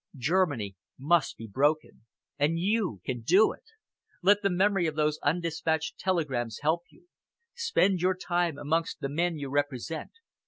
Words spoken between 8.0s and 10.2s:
your time amongst the men you represent.